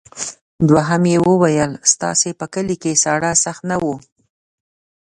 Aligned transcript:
دوهم 0.69 1.03
یې 1.11 1.17
وویل 1.27 1.71
ستاسې 1.91 2.29
په 2.39 2.45
کلي 2.53 2.75
کې 2.81 2.99
ساړه 3.03 3.31
سخت 3.43 3.63
نه 3.71 3.77
وو. 3.83 3.95